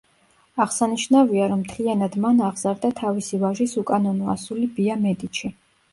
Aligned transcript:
აღსანიშნავია, 0.63 1.49
რომ 1.51 1.59
მთლიანად 1.65 2.17
მან 2.25 2.41
აღზარდა 2.47 2.91
თავისი 3.03 3.43
ვაჟის 3.45 3.77
უკანონო 3.85 4.35
ასული 4.37 4.71
ბია 4.79 5.01
მედიჩი. 5.07 5.55